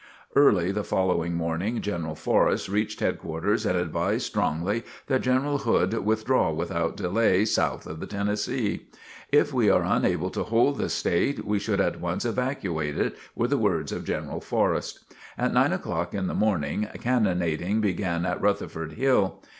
[0.35, 6.51] Early the following morning, General Forrest reached headquarters and advised strongly that General Hood withdraw
[6.51, 8.87] without delay south of the Tennessee.
[9.31, 13.47] "If we are unable to hold the state, we should at once evacuate it," were
[13.47, 15.01] the words of General Forrest.
[15.37, 19.39] At nine o'clock in the morning, cannonading began at Rutherford Hill.